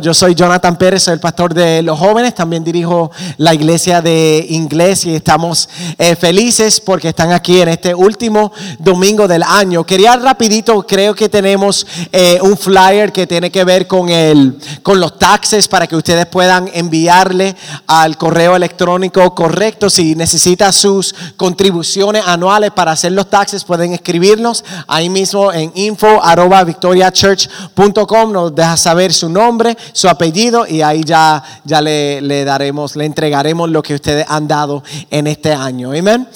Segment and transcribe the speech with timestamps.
[0.00, 4.46] Yo soy Jonathan Pérez, soy el pastor de los jóvenes, también dirijo la iglesia de
[4.48, 9.82] inglés y estamos eh, felices porque están aquí en este último domingo del año.
[9.82, 15.00] Quería rapidito, creo que tenemos eh, un flyer que tiene que ver con, el, con
[15.00, 17.56] los taxes para que ustedes puedan enviarle
[17.88, 19.90] al correo electrónico correcto.
[19.90, 26.22] Si necesita sus contribuciones anuales para hacer los taxes, pueden escribirnos ahí mismo en info
[26.64, 32.96] victoriachurch.com, nos deja saber su nombre su apellido y ahí ya, ya le, le, daremos,
[32.96, 35.92] le entregaremos lo que ustedes han dado en este año.
[35.92, 36.28] Amén.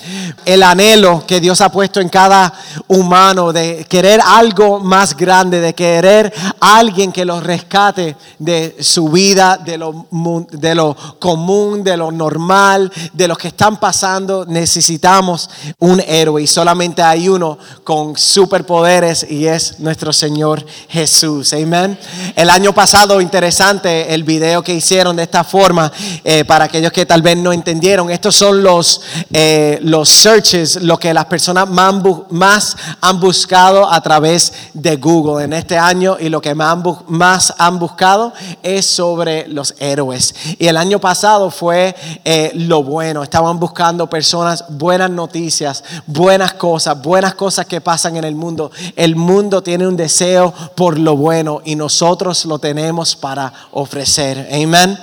[0.45, 2.53] El anhelo que Dios ha puesto en cada
[2.89, 9.57] humano de querer algo más grande, de querer alguien que los rescate de su vida,
[9.57, 10.07] de lo,
[10.51, 14.45] de lo común, de lo normal, de lo que están pasando.
[14.47, 15.49] Necesitamos
[15.79, 21.53] un héroe y solamente hay uno con superpoderes y es nuestro Señor Jesús.
[21.53, 21.99] Amén.
[22.37, 25.91] El año pasado, el video que hicieron de esta forma
[26.25, 28.11] eh, para aquellos que tal vez no entendieron.
[28.11, 29.01] Estos son los,
[29.33, 35.53] eh, los searches, lo que las personas más han buscado a través de Google en
[35.53, 40.35] este año y lo que más han, más han buscado es sobre los héroes.
[40.59, 43.23] Y el año pasado fue eh, lo bueno.
[43.23, 48.71] Estaban buscando personas, buenas noticias, buenas cosas, buenas cosas que pasan en el mundo.
[48.97, 53.32] El mundo tiene un deseo por lo bueno y nosotros lo tenemos para
[53.73, 54.49] ofrecer.
[54.53, 54.99] Amén.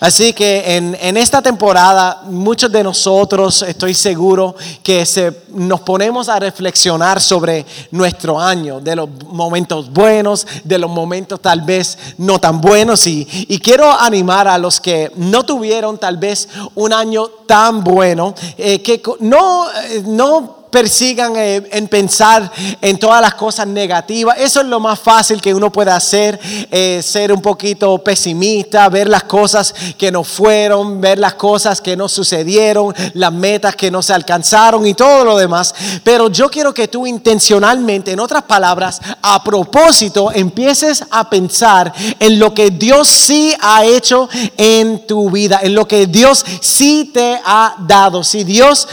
[0.00, 6.28] Así que en, en, esta temporada, muchos de nosotros, estoy seguro, que se, nos ponemos
[6.28, 12.40] a reflexionar sobre nuestro año, de los momentos buenos, de los momentos tal vez no
[12.40, 13.06] tan buenos.
[13.06, 18.34] Y, y quiero animar a los que no tuvieron tal vez un año tan bueno,
[18.56, 24.36] eh, que no, eh, no persigan eh, en pensar en todas las cosas negativas.
[24.38, 26.38] Eso es lo más fácil que uno puede hacer,
[26.70, 31.96] eh, ser un poquito pesimista, ver las cosas que no fueron, ver las cosas que
[31.96, 35.74] no sucedieron, las metas que no se alcanzaron y todo lo demás.
[36.04, 42.38] Pero yo quiero que tú intencionalmente, en otras palabras, a propósito, empieces a pensar en
[42.38, 47.40] lo que Dios sí ha hecho en tu vida, en lo que Dios sí te
[47.44, 48.22] ha dado.
[48.22, 48.88] Si Dios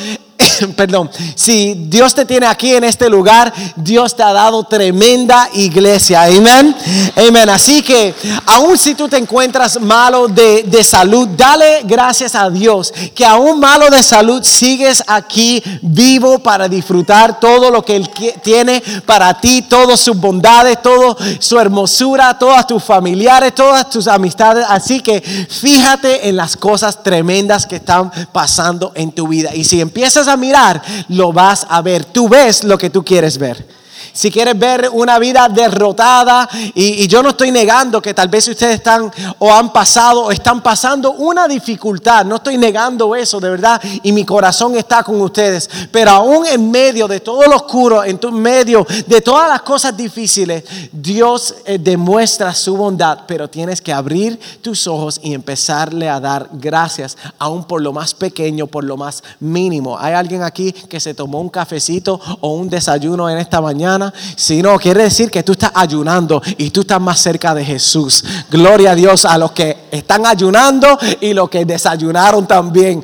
[0.75, 6.23] perdón, si Dios te tiene aquí en este lugar, Dios te ha dado tremenda iglesia.
[6.23, 6.75] Amén.
[7.15, 7.49] Amén.
[7.49, 8.13] Así que,
[8.45, 13.59] aun si tú te encuentras malo de, de, salud, dale gracias a Dios que aún
[13.59, 18.09] malo de salud sigues aquí vivo para disfrutar todo lo que Él
[18.43, 24.65] tiene para ti, todas sus bondades, toda su hermosura, todas tus familiares, todas tus amistades.
[24.69, 29.53] Así que fíjate en las cosas tremendas que están pasando en tu vida.
[29.53, 32.05] Y si empiezas a mirar, lo vas a ver.
[32.05, 37.21] Tú ves lo que tú quieres ver si quieres ver una vida derrotada, y, yo
[37.21, 41.47] no estoy negando que tal vez ustedes están o han pasado o están pasando una
[41.47, 46.45] dificultad, no estoy negando eso de verdad, y mi corazón está con ustedes, pero aún
[46.47, 51.77] en medio de todo lo oscuro, en medio de todas las cosas difíciles, Dios eh,
[51.79, 57.63] demuestra su bondad, pero tienes que abrir tus ojos y empezarle a dar gracias, aún
[57.63, 59.97] por lo más pequeño, por lo más mínimo.
[59.97, 63.94] ¿Hay alguien aquí que se tomó un cafecito o un desayuno en esta mañana?
[64.35, 68.23] Si no, quiere decir que tú estás ayunando y tú estás más cerca de Jesús.
[68.49, 73.03] Gloria a Dios a los que están ayunando y los que desayunaron también.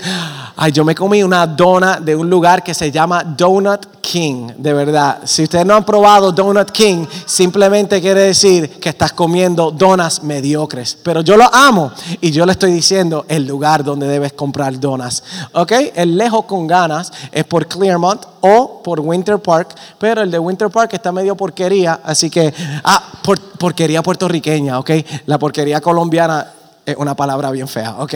[0.56, 4.74] Ay, yo me comí una dona de un lugar que se llama Donut King, de
[4.74, 5.20] verdad.
[5.24, 10.98] Si ustedes no han probado Donut King, simplemente quiere decir que estás comiendo donas mediocres.
[11.02, 15.24] Pero yo lo amo y yo le estoy diciendo el lugar donde debes comprar donas.
[15.54, 15.72] ¿Ok?
[15.96, 20.70] El lejos con ganas es por Clearmont o por Winter Park, pero el de Winter
[20.70, 23.14] Park está medio porquería, así que, ah,
[23.58, 24.92] porquería puertorriqueña, ¿ok?
[25.28, 26.52] La porquería colombiana
[26.86, 28.16] es una palabra bien fea, ¿ok?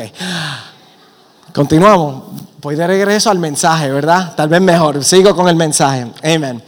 [1.54, 2.24] Continuamos.
[2.66, 4.34] Voy de regreso al mensaje, ¿verdad?
[4.36, 5.04] Tal vez mejor.
[5.04, 6.08] Sigo con el mensaje.
[6.24, 6.64] Amén.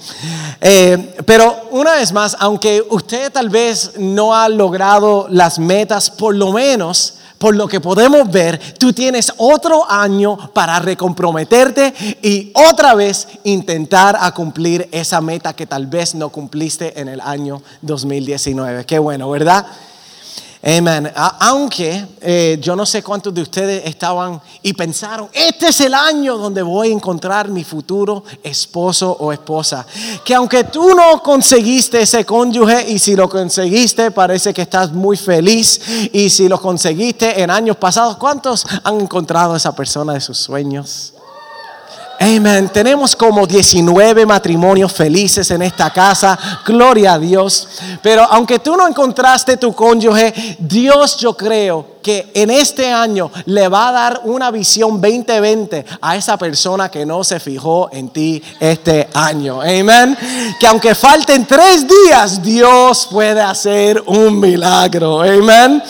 [0.61, 6.35] Eh, pero una vez más, aunque usted tal vez no ha logrado las metas, por
[6.35, 11.91] lo menos, por lo que podemos ver, tú tienes otro año para recomprometerte
[12.21, 17.21] y otra vez intentar a cumplir esa meta que tal vez no cumpliste en el
[17.21, 18.85] año 2019.
[18.85, 19.65] Qué bueno, ¿verdad?
[20.63, 21.11] Amén.
[21.39, 26.37] Aunque eh, yo no sé cuántos de ustedes estaban y pensaron, este es el año
[26.37, 29.85] donde voy a encontrar mi futuro esposo o esposa.
[30.25, 35.15] Que aunque tú no conseguiste ese cónyuge y si lo conseguiste parece que estás muy
[35.15, 35.79] feliz
[36.11, 40.39] y si lo conseguiste en años pasados, ¿cuántos han encontrado a esa persona de sus
[40.39, 41.13] sueños?
[42.19, 42.69] Amén.
[42.73, 46.37] Tenemos como 19 matrimonios felices en esta casa.
[46.65, 47.67] Gloria a Dios.
[48.01, 53.67] Pero aunque tú no encontraste tu cónyuge, Dios yo creo que en este año le
[53.67, 58.41] va a dar una visión 2020 a esa persona que no se fijó en ti
[58.59, 59.61] este año.
[59.61, 60.17] Amén.
[60.59, 65.21] Que aunque falten tres días, Dios puede hacer un milagro.
[65.21, 65.83] Amén.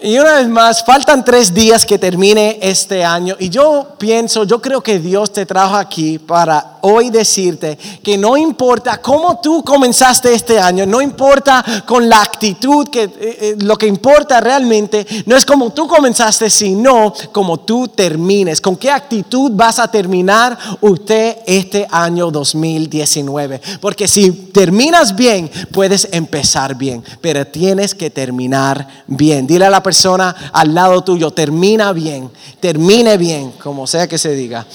[0.00, 4.62] Y una vez más, faltan tres días que termine este año y yo pienso, yo
[4.62, 10.32] creo que Dios te trajo aquí para hoy decirte que no importa cómo tú comenzaste
[10.32, 15.36] este año, no importa con la actitud, que eh, eh, lo que importa realmente no
[15.36, 21.38] es cómo tú comenzaste, sino cómo tú termines, con qué actitud vas a terminar usted
[21.44, 23.60] este año 2019.
[23.80, 29.44] Porque si terminas bien, puedes empezar bien, pero tienes que terminar bien.
[29.46, 32.30] Dile a la persona al lado tuyo, termina bien,
[32.60, 34.66] termine bien, como sea que se diga.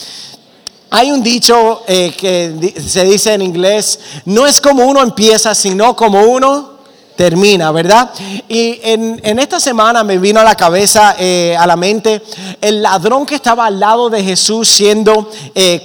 [0.90, 5.96] Hay un dicho eh, que se dice en inglés, no es como uno empieza, sino
[5.96, 6.72] como uno
[7.16, 8.10] termina, ¿verdad?
[8.50, 12.24] Y en, esta semana me vino a la cabeza, eh, a la mente,
[12.60, 15.30] el ladrón que estaba al lado de Jesús siendo...
[15.54, 15.84] Eh,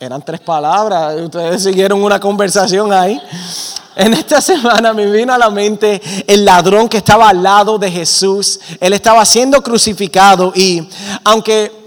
[0.00, 3.20] eran tres palabras, ustedes siguieron una conversación ahí.
[3.96, 7.90] En esta semana me vino a la mente el ladrón que estaba al lado de
[7.90, 8.58] Jesús.
[8.80, 10.88] Él estaba siendo crucificado y
[11.22, 11.83] aunque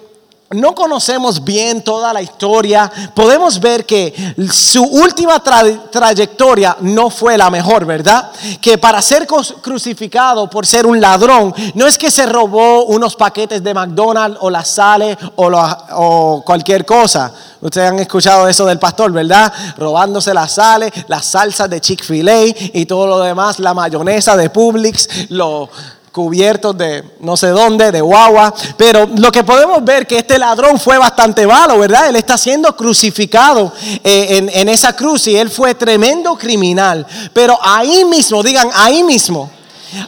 [0.52, 4.14] no conocemos bien toda la historia, podemos ver que
[4.50, 8.32] su última trayectoria no fue la mejor, ¿verdad?
[8.62, 13.62] Que para ser crucificado por ser un ladrón, no es que se robó unos paquetes
[13.62, 17.32] de McDonald's o la sale o, cualquier cosa.
[17.60, 19.52] Ustedes han escuchado eso del pastor, ¿verdad?
[19.78, 25.30] Robándose la sale, las salsas de Chick-fil-A y todo lo demás, la mayonesa de Publix,
[25.30, 25.70] lo
[26.18, 28.52] cubiertos de no sé dónde, de guagua.
[28.75, 32.10] Pero lo que podemos ver que este ladrón fue bastante malo, ¿verdad?
[32.10, 33.72] Él está siendo crucificado
[34.04, 37.06] eh, en, en esa cruz y él fue tremendo criminal.
[37.34, 39.52] Pero ahí mismo, digan, ahí mismo,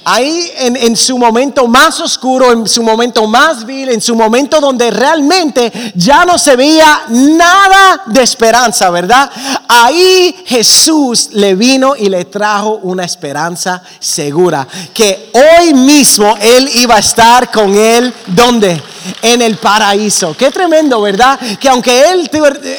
[0.04, 4.92] Ahí en, su momento más oscuro, en su momento más vil, en su momento donde
[4.92, 9.30] realmente ya no se veía nada de esperanza, ¿verdad?
[9.68, 16.96] Ahí Jesús le vino y le trajo una esperanza segura, que hoy mismo Él iba
[16.96, 18.82] a estar con Él, ¿dónde?
[19.22, 20.36] en el paraíso.
[20.38, 21.40] Qué tremendo, ¿verdad?
[21.60, 22.30] Que aunque él,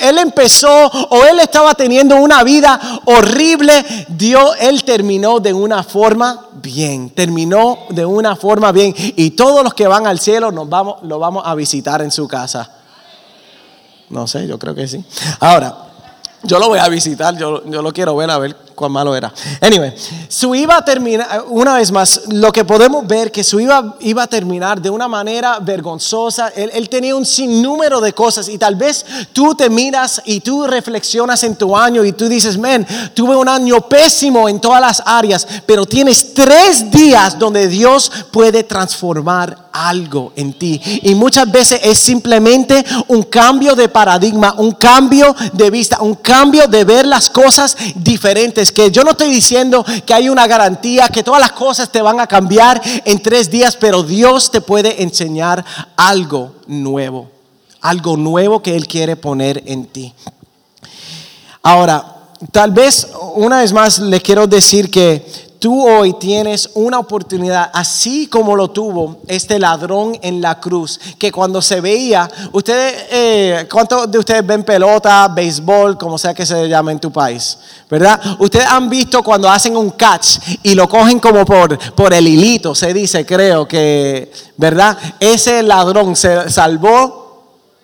[0.02, 6.46] él empezó o él estaba teniendo una vida horrible, Dios, él terminó de una forma
[6.62, 6.89] bien.
[7.14, 8.94] Terminó de una forma bien.
[8.96, 12.26] Y todos los que van al cielo nos vamos, lo vamos a visitar en su
[12.28, 12.70] casa.
[14.10, 15.04] No sé, yo creo que sí.
[15.38, 15.90] Ahora,
[16.42, 19.30] yo lo voy a visitar, yo, yo lo quiero ver a ver cuán malo era.
[19.60, 19.92] Anyway,
[20.26, 24.22] su iba a terminar, una vez más, lo que podemos ver que su iba, iba
[24.22, 26.48] a terminar de una manera vergonzosa.
[26.48, 29.04] Él, tenía un sinnúmero de cosas y tal vez
[29.34, 33.50] tú te miras y tú reflexionas en tu año y tú dices, men, tuve un
[33.50, 40.32] año pésimo en todas las áreas, pero tienes tres días donde Dios puede transformar algo
[40.36, 40.80] en ti.
[41.02, 46.66] Y muchas veces es simplemente un cambio de paradigma, un cambio de vista, un cambio
[46.66, 51.22] de ver las cosas diferentes que yo no estoy diciendo que hay una garantía, que
[51.22, 55.64] todas las cosas te van a cambiar en tres días, pero Dios te puede enseñar
[55.96, 57.30] algo nuevo,
[57.80, 60.14] algo nuevo que Él quiere poner en ti.
[61.62, 62.16] Ahora,
[62.52, 68.26] tal vez una vez más le quiero decir que tú hoy tienes una oportunidad, así
[68.26, 74.10] como lo tuvo este ladrón en la cruz, que cuando se veía, ustedes, eh, ¿cuántos
[74.10, 77.58] de ustedes ven pelota, béisbol, como sea que se llame en tu país?
[77.90, 78.18] ¿Verdad?
[78.38, 82.74] Ustedes han visto cuando hacen un catch y lo cogen como por, por el hilito,
[82.74, 84.96] se dice, creo que, ¿verdad?
[85.20, 87.29] Ese ladrón se salvó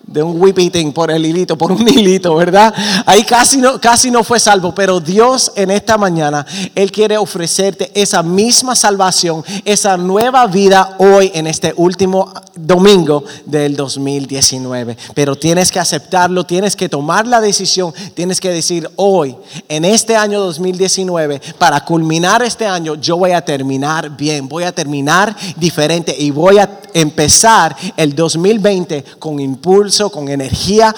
[0.07, 2.73] de un whipping por el hilito, por un hilito, ¿verdad?
[3.05, 7.91] Ahí casi no, casi no fue salvo, pero Dios en esta mañana, Él quiere ofrecerte
[7.95, 14.97] esa misma salvación, esa nueva vida hoy en este último domingo del 2019.
[15.15, 19.37] Pero tienes que aceptarlo, tienes que tomar la decisión, tienes que decir hoy,
[19.69, 24.73] en este año 2019, para culminar este año, yo voy a terminar bien, voy a
[24.73, 30.95] terminar diferente y voy a empezar el 2020 con impulso, con energía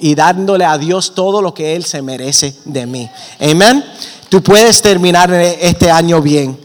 [0.00, 3.08] y dándole a Dios todo lo que Él se merece de mí.
[3.38, 3.84] Amén.
[4.28, 6.58] Tú puedes terminar este año bien.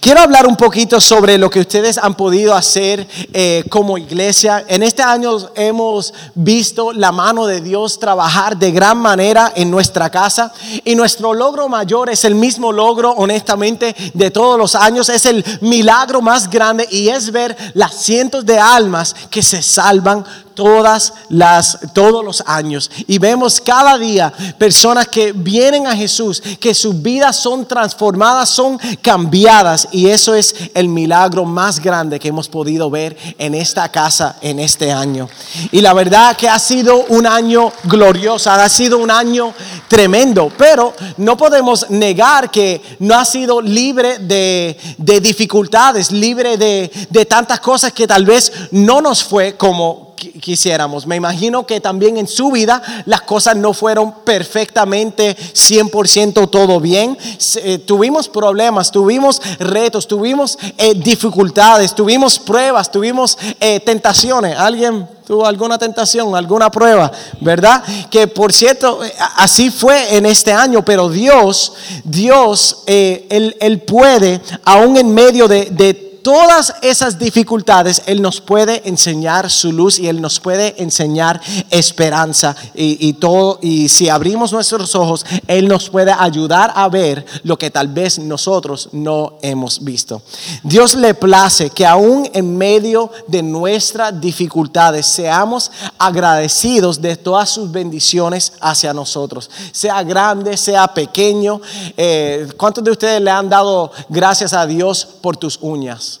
[0.00, 4.64] Quiero hablar un poquito sobre lo que ustedes han podido hacer eh, como iglesia.
[4.68, 10.10] En este año hemos visto la mano de Dios trabajar de gran manera en nuestra
[10.10, 10.52] casa
[10.84, 15.08] y nuestro logro mayor es el mismo logro, honestamente, de todos los años.
[15.08, 20.24] Es el milagro más grande y es ver las cientos de almas que se salvan
[20.58, 22.90] todas las, todos los años.
[23.06, 28.76] Y vemos cada día personas que vienen a Jesús, que sus vidas son transformadas, son
[29.00, 29.86] cambiadas.
[29.92, 34.58] Y eso es el milagro más grande que hemos podido ver en esta casa en
[34.58, 35.28] este año.
[35.70, 39.54] Y la verdad que ha sido un año glorioso, ha sido un año
[39.86, 46.90] tremendo, pero no podemos negar que no ha sido libre de, de dificultades, libre de,
[47.10, 51.06] de tantas cosas que tal vez no nos fue como quisiéramos.
[51.06, 57.16] Me imagino que también en su vida las cosas no fueron perfectamente 100% todo bien.
[57.56, 64.58] Eh, tuvimos problemas, tuvimos retos, tuvimos eh, dificultades, tuvimos pruebas, tuvimos eh, tentaciones.
[64.58, 67.10] ¿Alguien tuvo alguna tentación, alguna prueba?
[67.40, 67.82] ¿Verdad?
[68.10, 69.00] Que por cierto,
[69.36, 71.72] así fue en este año, pero Dios,
[72.04, 78.88] Dios, él, él, puede, aún en medio de, de todas esas dificultades, Él nos puede
[78.88, 82.56] enseñar su luz y Él nos puede enseñar esperanza.
[82.74, 87.70] Y, todo, y si abrimos nuestros ojos, Él nos puede ayudar a ver lo que
[87.70, 90.22] tal vez nosotros no hemos visto.
[90.62, 97.70] Dios le place que aún en medio de nuestras dificultades seamos agradecidos de todas sus
[97.70, 99.50] bendiciones hacia nosotros.
[99.72, 101.60] Sea grande, sea pequeño.
[101.96, 106.17] Eh, ¿Cuántos de ustedes le han dado gracias a Dios por tus uñas?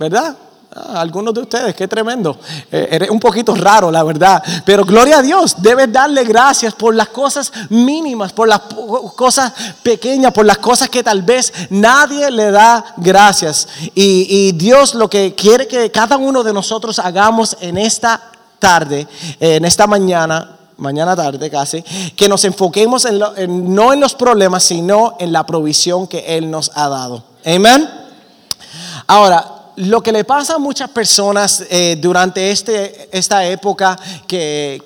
[0.00, 0.34] ¿Verdad?
[0.74, 2.38] Ah, algunos de ustedes, qué tremendo.
[2.72, 4.42] Eh, eres un poquito raro, la verdad.
[4.64, 8.60] Pero gloria a Dios, debes darle gracias por las cosas mínimas, por las
[9.14, 9.52] cosas
[9.82, 13.68] pequeñas, por las cosas que tal vez nadie le da gracias.
[13.94, 18.22] Y, Dios lo que quiere que cada uno de nosotros hagamos en esta
[18.58, 19.06] tarde,
[19.38, 21.82] en esta mañana, mañana tarde casi,
[22.16, 26.70] que nos enfoquemos en no en los problemas, sino en la provisión que Él nos
[26.74, 27.22] ha dado.
[27.44, 27.88] Amén.
[29.06, 34.82] Ahora, lo que le pasa a muchas personas eh, durante este, esta época que,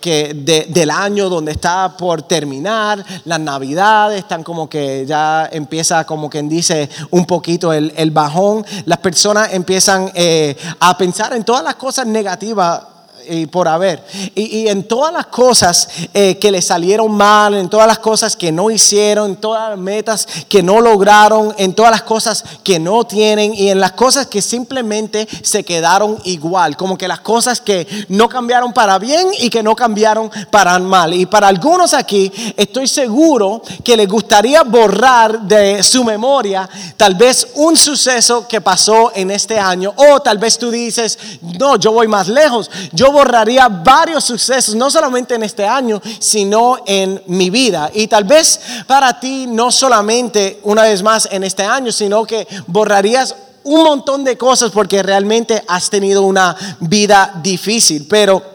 [0.69, 6.49] del año donde está por terminar, las navidades, están como que ya empieza como quien
[6.49, 12.07] dice un poquito el, bajón, las personas empiezan eh, a pensar en todas las cosas
[12.07, 12.94] negativas
[13.29, 14.05] y por haber.
[14.35, 18.53] Y, en todas las cosas eh, que le salieron mal, en todas las cosas que
[18.53, 23.05] no hicieron, en todas las metas que no lograron, en todas las cosas que no
[23.05, 26.77] tienen y en las cosas que simplemente se quedaron igual.
[26.77, 31.15] Como que las cosas que no cambiaron para bien y que no cambiaron para mal.
[31.15, 37.49] Y para algunos aquí estoy seguro que les gustaría borrar de su memoria tal vez
[37.55, 39.93] un suceso que pasó en este año.
[39.97, 41.19] O tal vez tú dices,
[41.59, 42.71] no, yo voy más lejos.
[42.93, 47.91] Yo borraría varios sucesos, no solamente en este año, sino en mi vida.
[47.95, 52.47] Y tal vez para ti no solamente una vez más en este año, sino que
[52.67, 58.07] borrarías un montón de cosas porque realmente has tenido una vida difícil.
[58.09, 58.54] Pero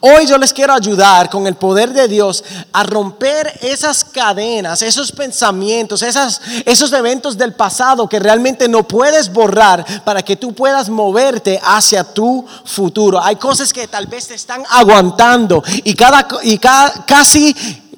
[0.00, 5.12] Hoy yo les quiero ayudar con el poder de Dios a romper esas cadenas, esos
[5.12, 10.88] pensamientos, esas, esos eventos del pasado que realmente no puedes borrar para que tú puedas
[10.88, 13.22] moverte hacia tu futuro.
[13.22, 17.54] Hay cosas que tal vez te están aguantando y, cada, y casi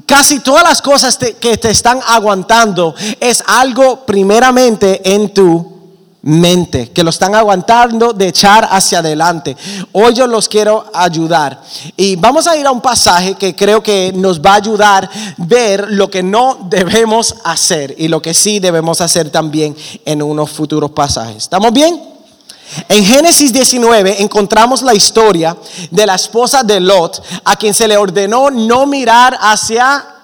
[0.06, 5.79] casi todas las cosas que te están aguantando es algo primeramente en tu
[6.22, 9.56] mente, que lo están aguantando de echar hacia adelante.
[9.92, 11.62] Hoy yo los quiero ayudar.
[11.96, 15.86] Y vamos a ir a un pasaje que creo que nos va a ayudar ver
[15.90, 20.90] lo que no debemos hacer y lo que sí debemos hacer también en unos futuros
[20.90, 21.36] pasajes.
[21.36, 22.10] ¿Estamos bien?
[22.88, 25.56] En Génesis 19 encontramos la historia
[25.90, 30.19] de la esposa de Lot, a quien se le ordenó no mirar hacia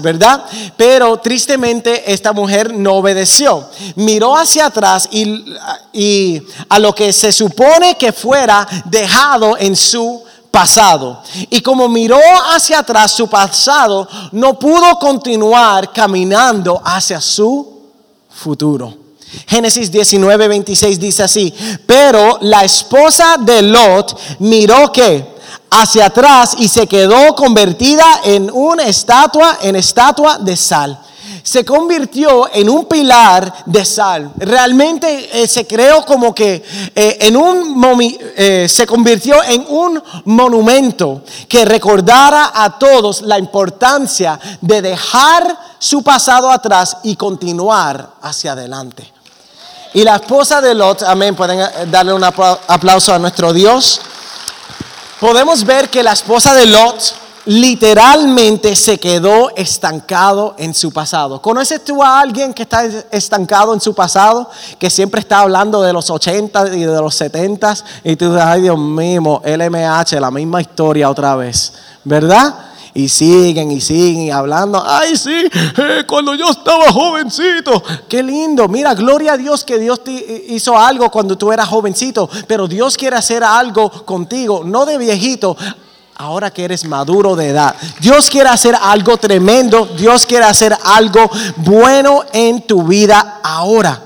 [0.00, 0.44] ¿verdad?
[0.76, 3.68] Pero tristemente esta mujer no obedeció.
[3.96, 5.44] Miró hacia atrás y,
[5.92, 11.22] y a lo que se supone que fuera dejado en su pasado.
[11.50, 12.18] Y como miró
[12.52, 17.82] hacia atrás su pasado, no pudo continuar caminando hacia su
[18.30, 19.08] futuro.
[19.46, 21.52] Génesis 19, 26 dice así,
[21.86, 25.37] pero la esposa de Lot miró que
[25.70, 30.98] hacia atrás y se quedó convertida en una estatua, en estatua de sal.
[31.42, 34.32] Se convirtió en un pilar de sal.
[34.36, 36.62] Realmente eh, se creó como que
[36.94, 37.80] eh, en un
[38.36, 46.02] eh, se convirtió en un monumento que recordara a todos la importancia de dejar su
[46.02, 49.10] pasado atrás y continuar hacia adelante.
[49.94, 54.00] Y la esposa de Lot, amén, pueden darle un aplauso a nuestro Dios
[55.20, 57.14] podemos ver que la esposa de Lot
[57.46, 61.40] literalmente se quedó estancado en su pasado.
[61.40, 64.50] ¿Conoces tú a alguien que está estancado en su pasado?
[64.78, 68.62] Que siempre está hablando de los 80 y de los 70 y tú dices, ay
[68.62, 71.72] Dios mío, LMH, la misma historia otra vez,
[72.04, 72.67] ¿verdad?
[72.98, 74.82] Y siguen y siguen hablando.
[74.84, 77.80] Ay, sí, eh, cuando yo estaba jovencito.
[78.08, 78.66] Qué lindo.
[78.66, 82.28] Mira, gloria a Dios que Dios te hizo algo cuando tú eras jovencito.
[82.48, 85.56] Pero Dios quiere hacer algo contigo, no de viejito,
[86.16, 87.76] ahora que eres maduro de edad.
[88.00, 94.02] Dios quiere hacer algo tremendo, Dios quiere hacer algo bueno en tu vida ahora.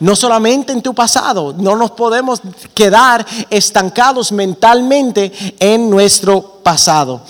[0.00, 2.40] No solamente en tu pasado, no nos podemos
[2.72, 7.22] quedar estancados mentalmente en nuestro pasado.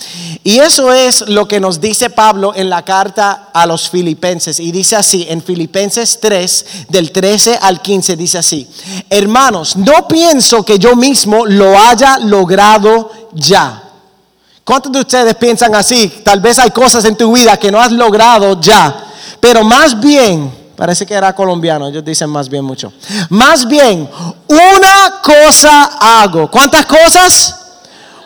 [0.43, 4.59] Y eso es lo que nos dice Pablo en la carta a los filipenses.
[4.59, 8.67] Y dice así, en Filipenses 3, del 13 al 15, dice así,
[9.11, 13.85] hermanos, no pienso que yo mismo lo haya logrado ya
[14.65, 16.09] ¿Cuántos de ustedes piensan así?
[16.25, 18.97] Tal vez hay cosas en tu vida que no has logrado ya,
[19.39, 22.91] pero más bien, parece que era colombiano, ellos dicen más bien mucho.
[23.29, 24.09] Más bien,
[24.49, 26.51] una cosa hago.
[26.51, 27.64] ¿Cuántas cosas?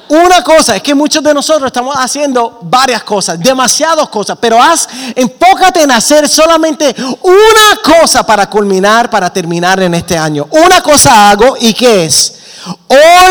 [0.09, 4.89] Una cosa, es que muchos de nosotros estamos haciendo varias cosas, demasiadas cosas, pero haz,
[5.15, 10.47] enfócate en hacer solamente una cosa para culminar, para terminar en este año.
[10.51, 12.35] Una cosa hago y ¿qué es?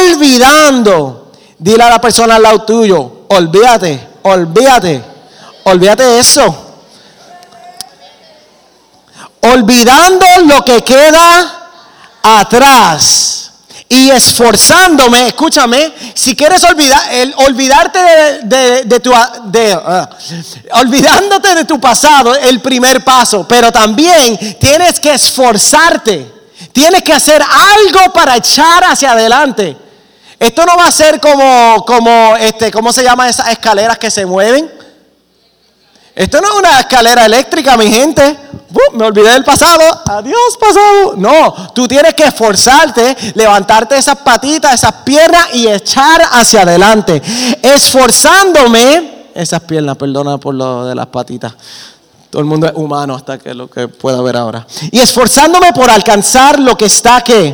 [0.05, 1.27] Olvidando
[1.59, 5.03] Dile a la persona al lado tuyo, olvídate, olvídate,
[5.63, 6.65] olvídate eso.
[9.41, 11.69] Olvidando lo que queda
[12.21, 13.46] atrás
[13.89, 17.99] y esforzándome, escúchame, si quieres olvidar, el, olvidarte
[18.43, 20.09] de, tu, ah,
[20.73, 26.29] olvidándote de tu pasado, el primer paso, pero también tienes que esforzarte,
[26.73, 29.77] tienes que hacer algo para echar hacia adelante.
[30.39, 34.25] Esto no va a ser como, como este, ¿cómo se llama esas escaleras que se
[34.25, 34.69] mueven?
[36.17, 38.35] Esto no es una escalera eléctrica, mi gente.
[38.93, 39.83] me olvidé del pasado.
[40.07, 41.13] Adiós, pasado.
[41.15, 47.21] No, tú tienes que esforzarte, levantarte esas patitas, esas piernas y echar hacia adelante.
[47.61, 51.53] Esforzándome, esas piernas, perdona por lo de las patitas.
[52.31, 54.65] Todo el mundo es humano hasta que lo que pueda ver ahora.
[54.91, 57.53] Y esforzándome por alcanzar lo que está aquí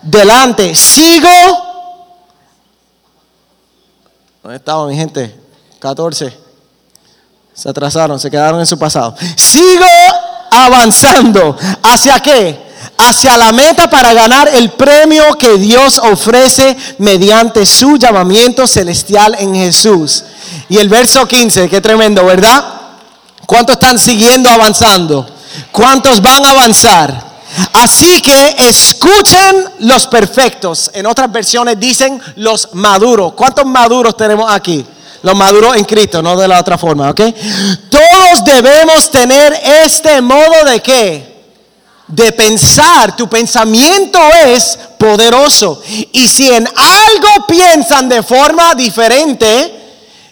[0.00, 0.74] delante.
[0.74, 1.28] Sigo
[4.42, 5.38] ¿Dónde estaba mi gente?
[5.78, 6.41] 14.
[7.54, 9.14] Se atrasaron, se quedaron en su pasado.
[9.36, 9.84] Sigo
[10.50, 11.56] avanzando.
[11.82, 12.72] ¿Hacia qué?
[12.98, 19.54] Hacia la meta para ganar el premio que Dios ofrece mediante su llamamiento celestial en
[19.54, 20.24] Jesús.
[20.68, 22.64] Y el verso 15, qué tremendo, ¿verdad?
[23.46, 25.28] ¿Cuántos están siguiendo avanzando?
[25.70, 27.32] ¿Cuántos van a avanzar?
[27.74, 30.90] Así que escuchen los perfectos.
[30.94, 33.34] En otras versiones dicen los maduros.
[33.34, 34.86] ¿Cuántos maduros tenemos aquí?
[35.22, 37.20] Los maduros en Cristo, no de la otra forma, ¿ok?
[37.88, 39.52] Todos debemos tener
[39.84, 41.32] este modo de qué?
[42.08, 43.16] De pensar.
[43.16, 45.80] Tu pensamiento es poderoso.
[46.12, 49.72] Y si en algo piensan de forma diferente,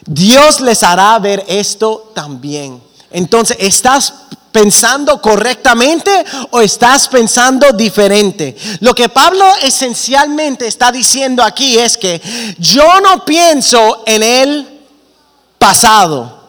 [0.05, 2.83] Dios les hará ver esto también.
[3.13, 4.13] Entonces, estás
[4.53, 6.11] pensando correctamente
[6.51, 8.57] o estás pensando diferente.
[8.81, 12.21] Lo que Pablo esencialmente está diciendo aquí es que
[12.59, 14.80] yo no pienso en el
[15.61, 16.41] pasado.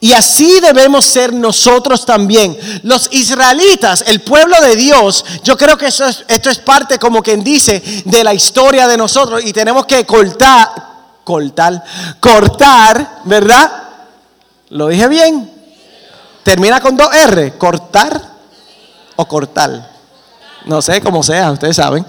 [0.00, 2.56] Y así debemos ser nosotros también.
[2.84, 7.42] Los israelitas, el pueblo de Dios, yo creo que eso esto es parte, como quien
[7.42, 9.44] dice, de la historia de nosotros.
[9.44, 10.70] Y tenemos que cortar,
[11.24, 11.84] cortar,
[12.20, 13.70] cortar, ¿verdad?
[14.70, 15.50] ¿Lo dije bien?
[16.44, 18.30] Termina con dos R, cortar
[19.16, 19.90] o cortar.
[20.64, 22.06] No sé cómo sea, ustedes saben.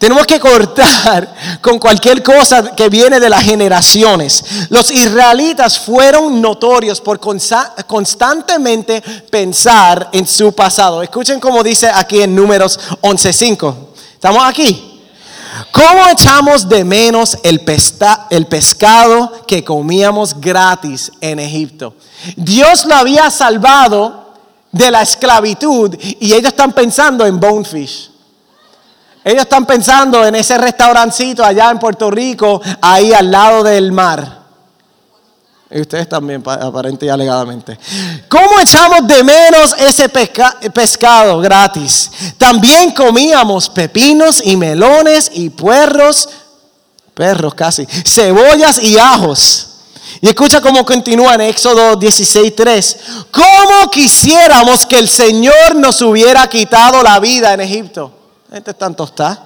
[0.00, 4.42] Tenemos que cortar con cualquier cosa que viene de las generaciones.
[4.70, 11.02] Los israelitas fueron notorios por constantemente pensar en su pasado.
[11.02, 13.74] Escuchen cómo dice aquí en números 11.5.
[14.14, 15.02] ¿Estamos aquí?
[15.70, 17.62] ¿Cómo echamos de menos el,
[18.30, 21.94] el pescado que comíamos gratis en Egipto?
[22.36, 24.32] Dios lo había salvado
[24.72, 28.09] de la esclavitud y ellos están pensando en bonefish.
[29.22, 34.40] Ellos están pensando en ese restaurancito allá en Puerto Rico, ahí al lado del mar.
[35.72, 37.78] Y ustedes también, aparente y alegadamente.
[38.28, 42.10] ¿Cómo echamos de menos ese pescado gratis?
[42.36, 46.28] También comíamos pepinos y melones y puerros,
[47.14, 49.68] perros casi, cebollas y ajos.
[50.20, 52.96] Y escucha cómo continúa en Éxodo 16:3.
[53.30, 58.19] ¿Cómo quisiéramos que el Señor nos hubiera quitado la vida en Egipto?
[58.50, 59.38] Este tan tostado,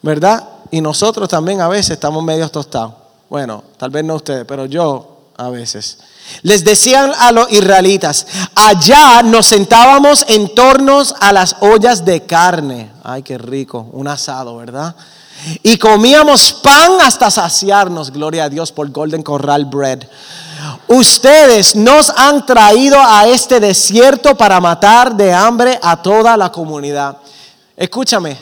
[0.00, 0.42] ¿verdad?
[0.70, 2.94] Y nosotros también a veces estamos medio tostados.
[3.28, 5.98] Bueno, tal vez no ustedes, pero yo a veces.
[6.42, 12.90] Les decían a los israelitas, allá nos sentábamos en torno a las ollas de carne.
[13.04, 14.94] Ay, qué rico, un asado, ¿verdad?
[15.62, 20.08] Y comíamos pan hasta saciarnos, gloria a Dios por Golden Corral Bread.
[20.88, 27.18] Ustedes nos han traído a este desierto para matar de hambre a toda la comunidad.
[27.78, 28.36] Escúchame,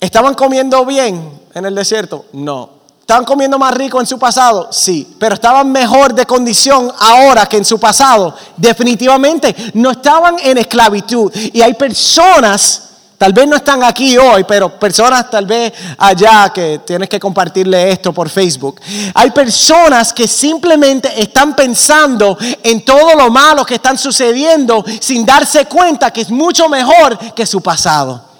[0.00, 2.24] ¿estaban comiendo bien en el desierto?
[2.32, 2.82] No.
[2.98, 4.68] ¿Estaban comiendo más rico en su pasado?
[4.72, 8.34] Sí, pero estaban mejor de condición ahora que en su pasado.
[8.56, 11.32] Definitivamente no estaban en esclavitud.
[11.52, 16.80] Y hay personas, tal vez no están aquí hoy, pero personas tal vez allá que
[16.84, 18.80] tienes que compartirle esto por Facebook.
[19.14, 25.66] Hay personas que simplemente están pensando en todo lo malo que están sucediendo sin darse
[25.66, 28.31] cuenta que es mucho mejor que su pasado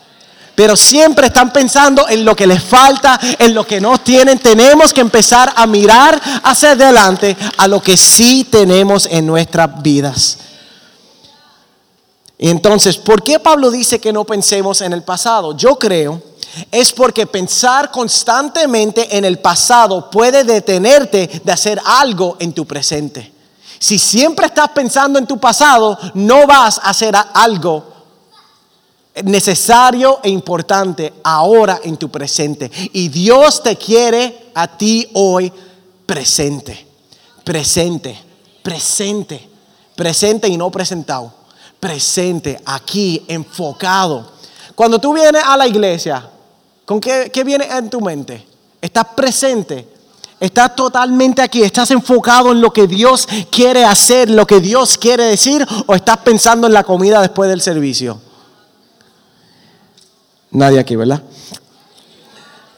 [0.63, 4.39] pero siempre están pensando en lo que les falta, en lo que no tienen.
[4.39, 10.39] Tenemos que empezar a mirar hacia adelante a lo que sí tenemos en nuestras vidas.
[12.39, 15.57] entonces, ¿por qué Pablo dice que no pensemos en el pasado?
[15.57, 16.23] Yo creo
[16.71, 23.33] es porque pensar constantemente en el pasado puede detenerte de hacer algo en tu presente.
[23.81, 27.92] Si siempre estás pensando en tu pasado, no vas a hacer algo
[29.25, 32.71] necesario e importante ahora en tu presente.
[32.93, 35.53] Y Dios te quiere a ti hoy
[36.07, 36.87] presente,
[37.45, 38.19] presente,
[38.63, 39.49] presente,
[39.95, 41.33] presente y no presentado,
[41.79, 44.33] presente, aquí, enfocado.
[44.75, 46.29] Cuando tú vienes a la iglesia,
[46.85, 48.47] ¿con qué, qué viene en tu mente?
[48.81, 49.93] Estás presente,
[50.43, 55.23] Estás totalmente aquí, estás enfocado en lo que Dios quiere hacer, lo que Dios quiere
[55.23, 58.21] decir, o estás pensando en la comida después del servicio.
[60.53, 61.23] Nadie aquí, ¿verdad?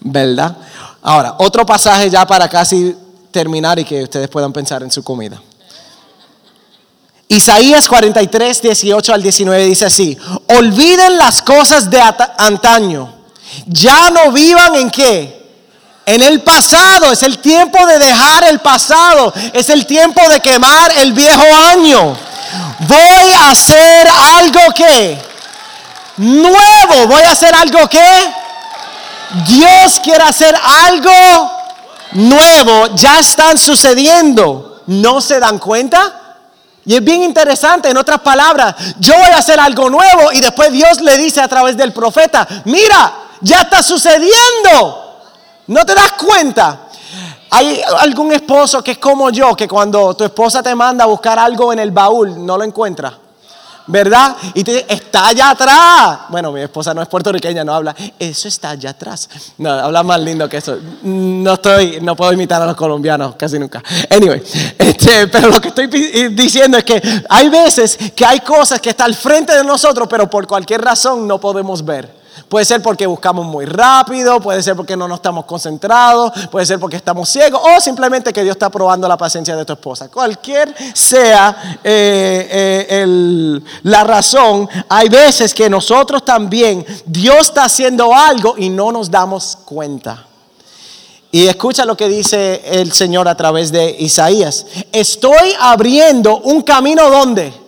[0.01, 0.57] ¿Verdad?
[1.03, 2.97] Ahora, otro pasaje ya para casi
[3.31, 5.41] terminar y que ustedes puedan pensar en su comida.
[7.29, 10.17] Isaías 43, 18 al 19 dice así,
[10.49, 12.01] olviden las cosas de
[12.39, 13.13] antaño,
[13.67, 15.45] ya no vivan en qué,
[16.07, 20.93] en el pasado, es el tiempo de dejar el pasado, es el tiempo de quemar
[20.99, 22.17] el viejo año.
[22.81, 24.07] Voy a hacer
[24.37, 25.34] algo que
[26.17, 27.07] nuevo.
[27.09, 28.35] Voy a hacer algo que
[29.47, 31.51] Dios quiere hacer algo
[32.13, 32.95] nuevo.
[32.95, 34.83] Ya están sucediendo.
[34.87, 36.21] ¿No se dan cuenta?
[36.87, 40.71] Y es bien interesante, en otras palabras, yo voy a hacer algo nuevo y después
[40.71, 45.23] Dios le dice a través del profeta, mira, ya está sucediendo.
[45.69, 46.81] ¿No te das cuenta?
[47.51, 51.39] Hay algún esposo que es como yo, que cuando tu esposa te manda a buscar
[51.39, 53.17] algo en el baúl, no lo encuentra.
[53.87, 54.37] ¿Verdad?
[54.55, 56.21] Y te, está allá atrás.
[56.29, 57.95] Bueno, mi esposa no es puertorriqueña, no habla.
[58.19, 59.29] Eso está allá atrás.
[59.59, 60.77] No, habla más lindo que eso.
[61.03, 63.83] No estoy, no puedo imitar a los colombianos casi nunca.
[64.11, 64.43] Anyway,
[64.79, 65.87] este, pero lo que estoy
[66.31, 70.29] diciendo es que hay veces que hay cosas que están al frente de nosotros, pero
[70.31, 72.24] por cualquier razón no podemos ver.
[72.49, 76.79] Puede ser porque buscamos muy rápido, puede ser porque no nos estamos concentrados, puede ser
[76.79, 80.09] porque estamos ciegos o simplemente que Dios está probando la paciencia de tu esposa.
[80.09, 88.55] Cualquier sea eh, eh, la razón, hay veces que nosotros también, Dios está haciendo algo
[88.57, 90.27] y no nos damos cuenta.
[91.31, 94.67] Y escucha lo que dice el Señor a través de Isaías.
[94.93, 97.64] Estoy abriendo un camino donde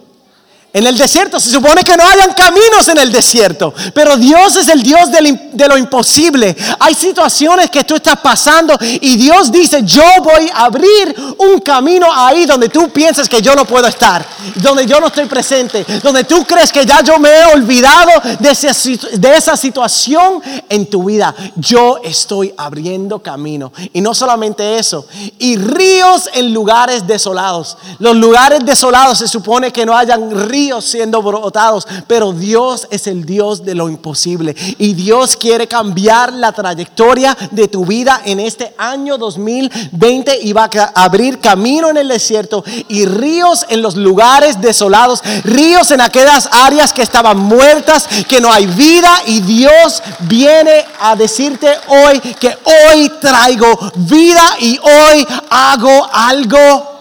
[0.77, 4.69] en el desierto se supone que no hayan caminos en el desierto, pero Dios es
[4.69, 6.55] el Dios de lo imposible.
[6.79, 12.07] Hay situaciones que tú estás pasando y Dios dice, yo voy a abrir un camino
[12.13, 14.23] ahí donde tú piensas que yo no puedo estar,
[14.57, 18.51] donde yo no estoy presente, donde tú crees que ya yo me he olvidado de
[18.51, 21.35] esa, situación en tu vida.
[21.55, 23.73] Yo estoy abriendo camino.
[23.95, 25.07] Y no solamente eso,
[25.39, 27.79] y ríos en lugares desolados.
[27.99, 33.25] Los lugares desolados se supone que no hayan ríos siendo brotados, pero Dios es el
[33.25, 38.75] Dios de lo imposible y Dios quiere cambiar la trayectoria de tu vida en este
[38.79, 44.61] año 2020 y va a abrir camino en el desierto y ríos en los lugares
[44.61, 50.85] desolados, ríos en aquellas áreas que estaban muertas, que no hay vida y Dios viene
[51.01, 57.01] a decirte hoy que hoy traigo vida y hoy hago algo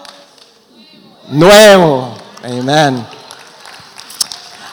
[1.28, 2.14] nuevo.
[2.42, 3.15] Amén.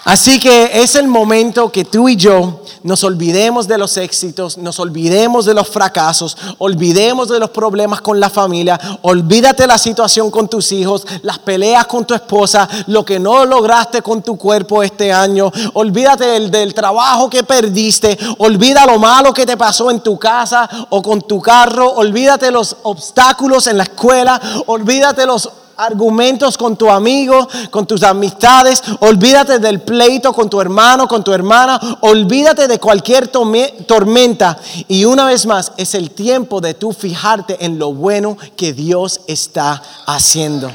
[0.05, 4.77] Así que es el momento que tú y yo nos olvidemos de los éxitos, nos
[4.81, 10.49] olvidemos de los fracasos, olvidemos de los problemas con la familia, olvídate la situación con
[10.49, 15.13] tus hijos, las peleas con tu esposa, lo que no lograste con tu cuerpo este
[15.13, 20.69] año, olvídate del, trabajo que perdiste, olvida lo malo que te pasó en tu casa
[20.89, 26.89] o con tu carro, olvídate los obstáculos en la escuela, olvídate los argumentos con tu
[26.89, 28.81] amigo, con tus amistades.
[28.99, 31.79] Olvídate del pleito con tu hermano, con tu hermana.
[32.01, 34.57] Olvídate de cualquier tormenta.
[34.87, 39.21] Y una vez más, es el tiempo de tú fijarte en lo bueno que Dios
[39.27, 40.71] está haciendo.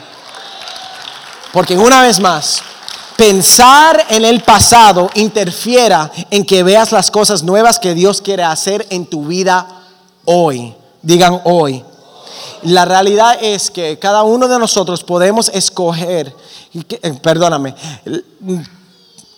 [1.53, 2.63] Porque una vez más,
[3.17, 8.87] pensar en el pasado interfiera en que veas las cosas nuevas que Dios quiere hacer
[8.91, 9.67] en tu vida
[10.25, 10.75] hoy.
[11.03, 11.83] Digan hoy.
[12.63, 16.35] La realidad es que cada uno de nosotros podemos escoger,
[16.75, 17.75] eh, perdóname,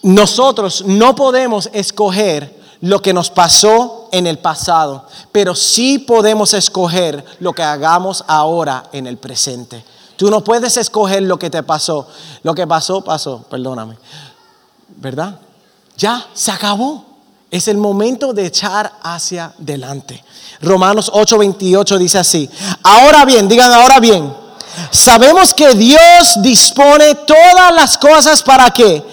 [0.02, 7.24] nosotros no podemos escoger lo que nos pasó en el pasado, pero sí podemos escoger
[7.40, 9.84] lo que hagamos ahora en el presente.
[10.16, 12.06] Tú no puedes escoger lo que te pasó.
[12.42, 13.96] Lo que pasó, pasó, perdóname.
[14.88, 15.40] ¿Verdad?
[15.96, 17.06] Ya, se acabó.
[17.50, 20.22] Es el momento de echar hacia adelante.
[20.60, 22.48] Romanos 8:28 dice así.
[22.82, 24.32] Ahora bien, digan ahora bien.
[24.90, 29.04] Sabemos que Dios dispone todas las cosas para qué?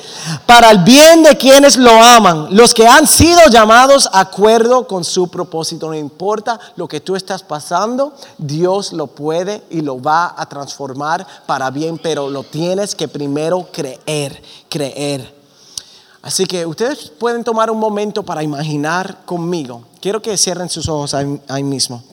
[0.45, 5.03] Para el bien de quienes lo aman, los que han sido llamados a acuerdo con
[5.03, 5.87] su propósito.
[5.87, 11.25] No importa lo que tú estás pasando, Dios lo puede y lo va a transformar
[11.45, 15.36] para bien, pero lo tienes que primero creer, creer.
[16.27, 19.83] Así que ustedes pueden tomar un momento para imaginar conmigo.
[20.01, 22.03] Quiero que cierren sus ojos ahí, mismo.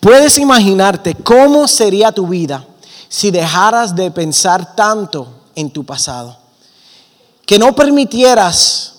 [0.00, 2.66] Puedes imaginarte cómo sería tu vida
[3.08, 6.36] si dejaras de pensar tanto en tu pasado.
[7.46, 8.96] Que no permitieras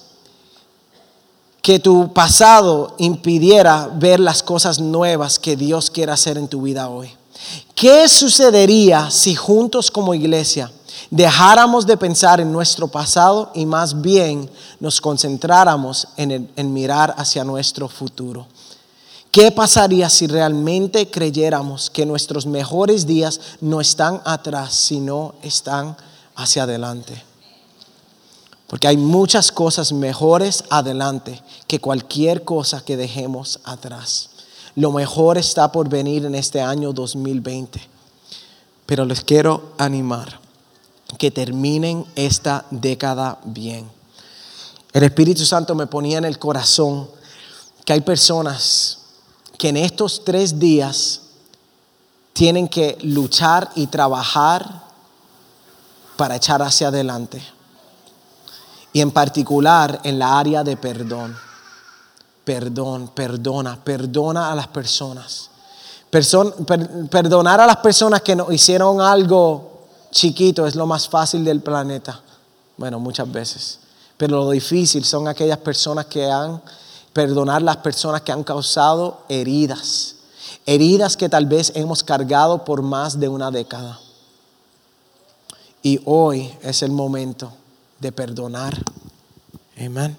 [1.62, 6.90] que tu pasado impidiera ver las cosas nuevas que Dios quiere hacer en tu vida
[6.90, 7.14] hoy.
[7.76, 10.72] ¿Qué sucedería si juntos como iglesia
[11.10, 17.88] dejáramos de pensar en nuestro pasado y más bien nos concentráramos en, mirar hacia nuestro
[17.88, 18.48] futuro.
[19.32, 25.96] ¿Qué pasaría si realmente creyéramos que nuestros mejores días no están atrás, sino están
[26.36, 27.24] hacia adelante?
[28.68, 34.30] Porque hay muchas cosas mejores adelante que cualquier cosa que dejemos atrás.
[34.76, 37.80] Lo mejor está por venir en este año 2020.
[38.86, 40.47] Pero les quiero animar
[41.18, 43.90] que terminen esta década bien.
[44.94, 47.10] El Espíritu Santo me ponía en el corazón
[47.86, 49.00] que hay personas
[49.58, 51.22] que en estos tres días
[52.34, 54.84] tienen que luchar y trabajar
[56.18, 57.42] para echar hacia adelante.
[58.94, 61.36] Y en particular en la área de perdón.
[62.44, 65.50] Perdón, perdona, perdona a las personas.
[66.10, 69.77] perdonar a las personas que nos hicieron algo
[70.12, 72.22] chiquito es lo más fácil del planeta.
[72.78, 73.80] Bueno, muchas veces.
[74.18, 76.62] Pero lo difícil son aquellas personas que han,
[77.14, 80.16] perdonar las personas que han causado heridas.
[80.66, 84.00] Heridas que tal vez hemos cargado por más de una década.
[85.82, 87.52] Y hoy es el momento
[88.00, 88.78] de perdonar.
[89.80, 90.18] Amén.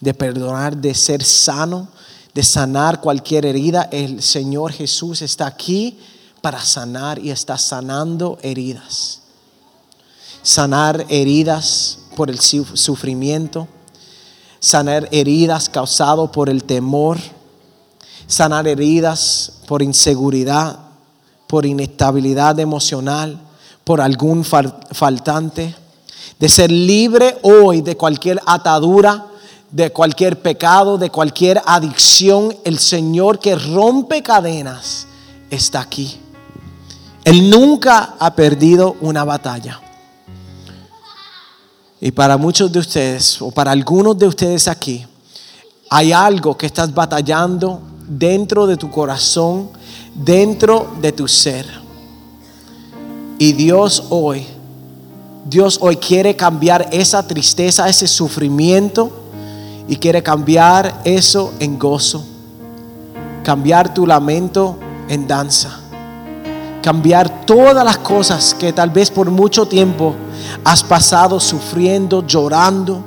[0.00, 1.88] De perdonar, de ser sano,
[2.34, 3.88] de sanar cualquier herida.
[3.90, 5.98] El Señor Jesús está aquí
[6.40, 9.22] para sanar y está sanando heridas
[10.48, 13.68] sanar heridas por el sufrimiento,
[14.60, 17.18] sanar heridas causadas por el temor,
[18.26, 20.78] sanar heridas por inseguridad,
[21.46, 23.38] por inestabilidad emocional,
[23.84, 25.74] por algún faltante,
[26.38, 29.26] de ser libre hoy de cualquier atadura,
[29.70, 32.56] de cualquier pecado, de cualquier adicción.
[32.64, 35.06] El Señor que rompe cadenas
[35.50, 36.18] está aquí.
[37.24, 39.82] Él nunca ha perdido una batalla.
[42.00, 45.04] Y para muchos de ustedes, o para algunos de ustedes aquí,
[45.90, 49.70] hay algo que estás batallando dentro de tu corazón,
[50.14, 51.66] dentro de tu ser.
[53.38, 54.46] Y Dios hoy,
[55.44, 59.10] Dios hoy quiere cambiar esa tristeza, ese sufrimiento,
[59.88, 62.24] y quiere cambiar eso en gozo,
[63.42, 65.87] cambiar tu lamento en danza
[66.82, 70.14] cambiar todas las cosas que tal vez por mucho tiempo
[70.64, 73.02] has pasado sufriendo, llorando,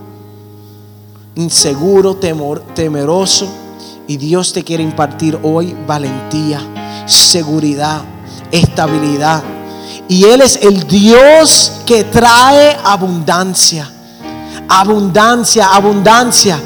[1.35, 3.47] inseguro, temor, temeroso.
[4.07, 6.59] Y Dios te quiere impartir hoy valentía,
[7.05, 8.01] seguridad,
[8.51, 9.41] estabilidad.
[10.07, 13.89] Y Él es el Dios que trae abundancia.
[14.73, 16.57] abundancia, abundancia,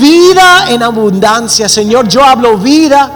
[0.00, 1.68] vida en abundancia.
[1.68, 3.08] Señor, yo hablo vida,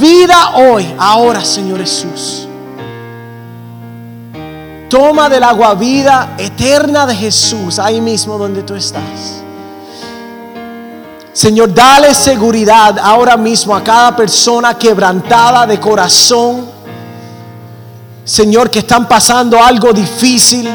[0.00, 2.48] vida hoy, ahora, Señor Jesús.
[4.90, 9.40] Toma del agua vida eterna de Jesús, ahí mismo donde tú estás.
[11.32, 16.68] Señor, dale seguridad ahora mismo a cada persona quebrantada de corazón.
[18.24, 20.68] Señor, que están pasando algo difícil,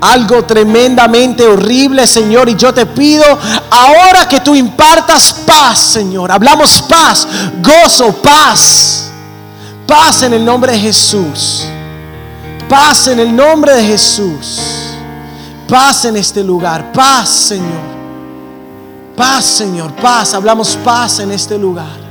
[0.00, 2.48] algo tremendamente horrible, Señor.
[2.48, 3.24] Y yo te pido
[3.70, 6.32] ahora que tú impartas paz, Señor.
[6.32, 7.28] Hablamos paz,
[7.62, 9.08] gozo, paz.
[9.86, 11.64] Paz en el nombre de Jesús.
[12.68, 14.60] Paz en el nombre de Jesús.
[15.68, 16.92] Paz en este lugar.
[16.92, 17.96] Paz, Señor.
[19.16, 19.94] Paz, Señor.
[19.94, 20.34] Paz.
[20.34, 22.06] Hablamos paz en este lugar.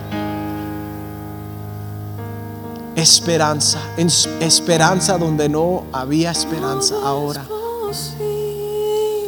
[2.95, 3.79] Esperanza.
[3.97, 7.45] Esperanza donde no había esperanza ahora.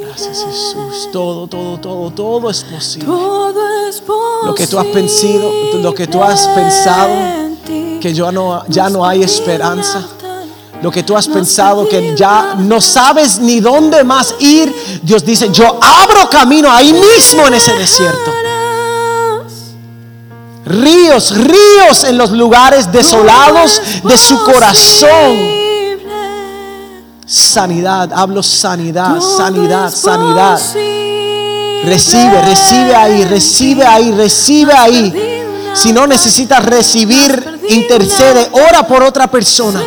[0.02, 1.10] Gracias Jesús.
[1.12, 3.06] Todo, todo, todo, todo es posible.
[3.06, 4.46] Todo es posible.
[4.46, 7.38] Lo que tú has pensado, lo que tú has pensado
[8.00, 10.08] que no, ya no hay esperanza.
[10.82, 14.74] Lo que tú has pensado que ya no sabes ni dónde más ir.
[15.02, 18.32] Dios dice, yo abro camino ahí mismo en ese desierto.
[20.66, 25.58] Ríos, ríos en los lugares desolados de su corazón.
[27.26, 30.60] Sanidad, hablo sanidad, sanidad, sanidad.
[31.86, 35.44] Recibe, recibe ahí, recibe ahí, recibe ahí.
[35.74, 39.82] Si no necesitas recibir, intercede, ora por otra persona.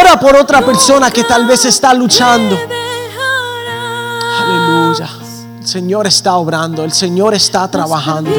[0.00, 2.58] Ora por otra persona que tal vez está luchando.
[4.40, 5.08] Aleluya.
[5.60, 8.30] El Señor está obrando, el Señor está trabajando.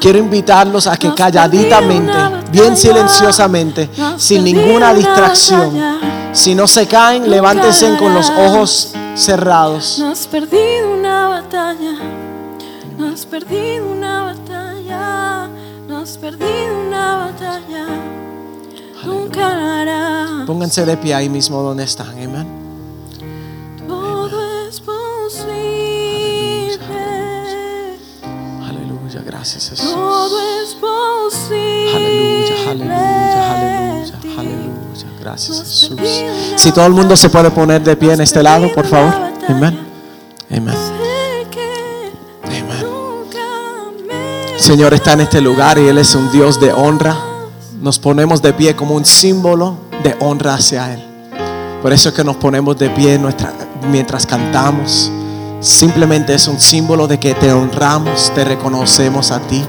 [0.00, 2.12] Quiero invitarlos a que calladitamente,
[2.50, 5.98] bien silenciosamente, sin ninguna distracción,
[6.32, 9.98] si no se caen, levántense con los ojos cerrados.
[9.98, 11.92] No has perdido una batalla.
[12.96, 15.48] No has perdido una batalla.
[15.88, 18.17] No has perdido una batalla.
[19.08, 20.44] Nunca.
[20.46, 22.46] Pónganse de pie ahí mismo donde están, amén.
[23.86, 25.58] Todo es posible.
[28.66, 29.90] Aleluya, gracias Jesús.
[29.92, 31.96] Todo es posible.
[31.96, 35.06] Aleluya, aleluya, aleluya, aleluya.
[35.20, 36.00] Gracias Jesús.
[36.56, 39.14] Si todo el mundo se puede poner de pie en este lado, por favor.
[39.48, 39.78] Amén.
[40.50, 40.76] Amén.
[44.56, 47.27] Señor está en este lugar y Él es un Dios de honra.
[47.80, 51.02] Nos ponemos de pie como un símbolo de honra hacia Él.
[51.82, 53.52] Por eso es que nos ponemos de pie nuestra-
[53.90, 55.10] mientras cantamos.
[55.60, 59.64] Simplemente es un símbolo de que te honramos, te reconocemos a ti.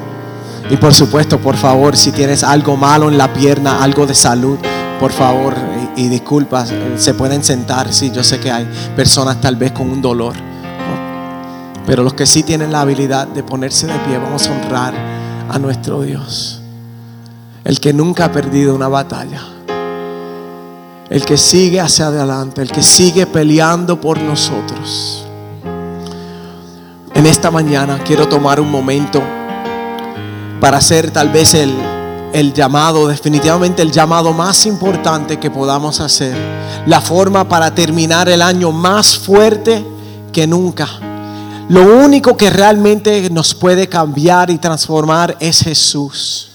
[0.71, 4.57] Y por supuesto, por favor, si tienes algo malo en la pierna, algo de salud,
[4.99, 5.53] por favor,
[5.95, 7.91] y, disculpas, se pueden sentar.
[7.93, 10.33] Sí, yo sé que hay personas tal vez con un dolor.
[11.85, 14.93] Pero los que sí tienen la habilidad de ponerse de pie, vamos a honrar
[15.49, 16.58] a nuestro Dios.
[17.69, 19.43] El que nunca ha perdido una batalla.
[21.07, 22.63] El que sigue hacia adelante.
[22.63, 25.23] El que sigue peleando por nosotros.
[27.13, 29.21] En esta mañana quiero tomar un momento
[30.59, 31.71] para hacer tal vez el,
[32.33, 36.35] el llamado, definitivamente el llamado más importante que podamos hacer.
[36.87, 39.85] La forma para terminar el año más fuerte
[40.33, 40.87] que nunca.
[41.69, 46.48] Lo único que realmente nos puede cambiar y transformar es Jesús.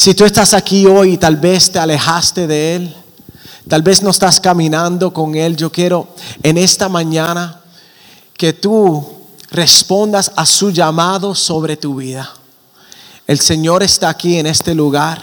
[0.00, 2.96] Si tú estás aquí hoy y tal vez te alejaste de Él,
[3.68, 6.08] tal vez no estás caminando con Él, yo quiero
[6.42, 7.60] en esta mañana
[8.34, 9.06] que tú
[9.50, 12.32] respondas a su llamado sobre tu vida.
[13.26, 15.22] El Señor está aquí en este lugar.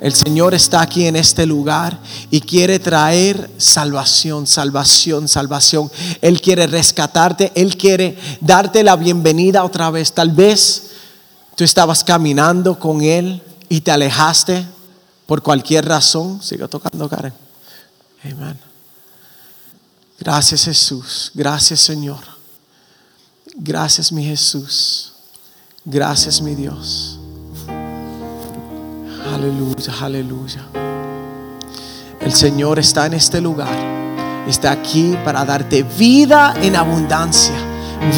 [0.00, 1.96] El Señor está aquí en este lugar
[2.32, 5.88] y quiere traer salvación, salvación, salvación.
[6.20, 10.12] Él quiere rescatarte, Él quiere darte la bienvenida otra vez.
[10.12, 10.90] Tal vez
[11.54, 14.66] tú estabas caminando con Él y te alejaste
[15.24, 16.42] por cualquier razón.
[16.42, 17.32] Sigo tocando, Karen.
[18.24, 18.58] Amén.
[20.18, 22.20] Gracias Jesús, gracias Señor.
[23.54, 25.14] Gracias mi Jesús.
[25.84, 27.18] Gracias mi Dios.
[29.34, 30.66] Aleluya, aleluya.
[32.20, 33.74] El Señor está en este lugar.
[34.46, 37.54] Está aquí para darte vida en abundancia.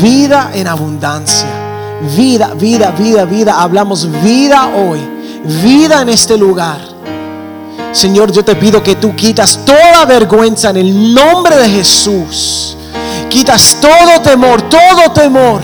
[0.02, 2.00] Vida en abundancia.
[2.16, 3.62] Vida, vida, vida, vida.
[3.62, 5.21] Hablamos vida hoy.
[5.44, 6.78] Vida en este lugar.
[7.92, 12.76] Señor, yo te pido que tú quitas toda vergüenza en el nombre de Jesús.
[13.28, 15.60] Quitas todo temor, todo temor,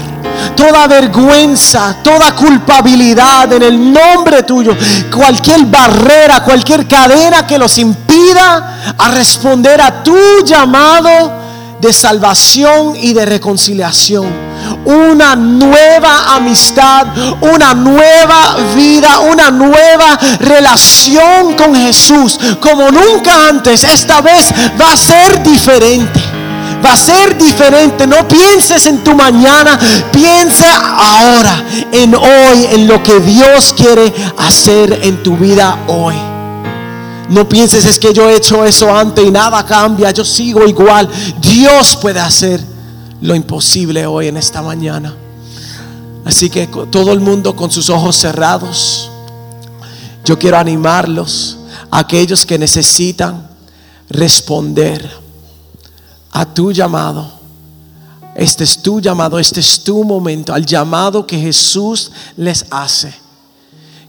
[0.56, 4.76] toda vergüenza, toda culpabilidad en el nombre tuyo.
[5.14, 11.32] Cualquier barrera, cualquier cadena que los impida a responder a tu llamado
[11.80, 14.47] de salvación y de reconciliación.
[14.88, 17.08] Una nueva amistad,
[17.42, 22.40] una nueva vida, una nueva relación con Jesús.
[22.58, 26.18] Como nunca antes, esta vez va a ser diferente.
[26.82, 28.06] Va a ser diferente.
[28.06, 29.78] No pienses en tu mañana.
[30.10, 31.62] Piensa ahora,
[31.92, 36.16] en hoy, en lo que Dios quiere hacer en tu vida hoy.
[37.28, 41.06] No pienses es que yo he hecho eso antes y nada cambia, yo sigo igual.
[41.42, 42.77] Dios puede hacer
[43.20, 45.14] lo imposible hoy en esta mañana.
[46.24, 49.10] Así que todo el mundo con sus ojos cerrados,
[50.24, 51.58] yo quiero animarlos,
[51.90, 53.48] a aquellos que necesitan
[54.10, 55.08] responder
[56.32, 57.32] a tu llamado.
[58.34, 63.14] Este es tu llamado, este es tu momento, al llamado que Jesús les hace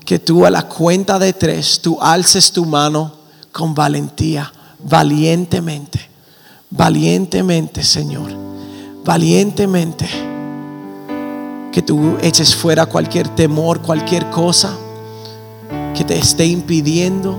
[0.09, 3.13] que tú a la cuenta de tres, tú alces tu mano
[3.51, 5.99] con valentía, valientemente,
[6.71, 8.31] valientemente, Señor,
[9.09, 10.07] valientemente,
[11.71, 14.69] que tú eches fuera cualquier temor, cualquier cosa
[15.95, 17.35] que te esté impidiendo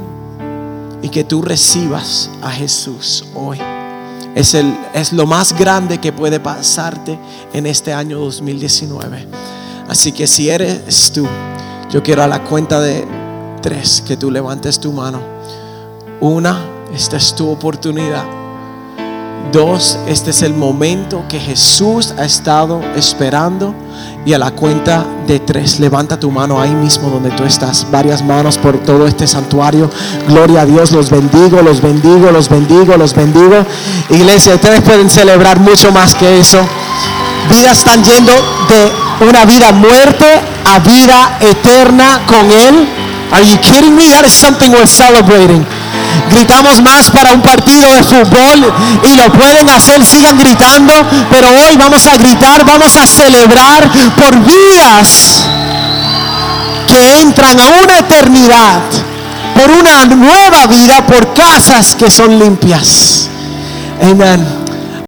[1.01, 3.61] y que tú recibas a Jesús hoy.
[4.35, 7.17] Es, el, es lo más grande que puede pasarte
[7.53, 9.29] en este año 2019.
[9.87, 11.25] Así que si eres tú,
[11.89, 13.07] yo quiero a la cuenta de
[13.63, 15.21] tres que tú levantes tu mano.
[16.21, 16.59] Una,
[16.93, 18.40] esta es tu oportunidad.
[19.53, 23.75] Dos, este es el momento que Jesús ha estado esperando.
[24.25, 27.87] Y a la cuenta de tres, levanta tu mano ahí mismo donde tú estás.
[27.91, 29.91] Varias manos por todo este santuario.
[30.29, 33.65] Gloria a Dios, los bendigo, los bendigo, los bendigo, los bendigo.
[34.11, 36.59] Iglesia, ustedes pueden celebrar mucho más que eso.
[37.49, 40.27] Vidas están yendo de una vida muerte
[40.65, 42.89] a vida eterna con Él.
[43.33, 44.11] Are you kidding me?
[44.11, 45.65] That is something we're celebrating.
[46.31, 48.73] Gritamos más para un partido de fútbol
[49.05, 50.93] y lo pueden hacer, sigan gritando,
[51.31, 55.45] pero hoy vamos a gritar, vamos a celebrar por vidas
[56.87, 58.81] que entran a una eternidad,
[59.55, 63.29] por una nueva vida, por casas que son limpias.
[64.03, 64.60] Amén.